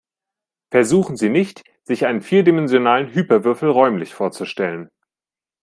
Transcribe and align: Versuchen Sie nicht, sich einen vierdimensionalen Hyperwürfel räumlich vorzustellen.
Versuchen 0.71 1.15
Sie 1.15 1.29
nicht, 1.29 1.63
sich 1.83 2.07
einen 2.07 2.23
vierdimensionalen 2.23 3.11
Hyperwürfel 3.13 3.69
räumlich 3.69 4.15
vorzustellen. 4.15 4.89